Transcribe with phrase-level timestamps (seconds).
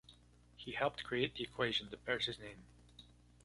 [0.57, 2.63] He helped create the equation that bears his name.